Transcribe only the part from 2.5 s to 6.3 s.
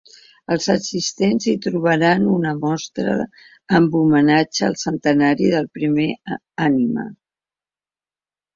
mostra en homenatge al centenari del primer